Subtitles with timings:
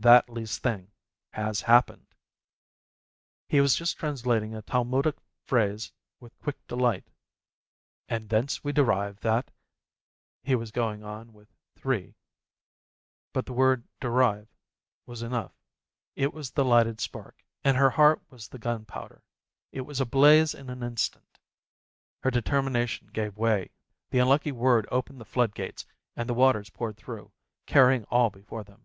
[0.00, 0.90] That least thing
[1.32, 2.08] has happened.
[3.48, 7.06] He was just translating a Talmudic phrase with quiet delight,
[8.06, 9.50] "And thence we derive that â€""
[10.48, 12.14] He was going on with "three, â€""
[13.32, 14.46] but the word "derive"
[15.06, 15.52] was enough,
[16.14, 19.22] it was the lighted spark, and her heart was the gunpowder.
[19.72, 21.38] It was ablaze in an instant.
[22.22, 23.70] Her deter mination gave way,
[24.10, 27.32] the unlucky word opened the flood gates, and the waters poured through,
[27.64, 28.82] carrying all be fore them.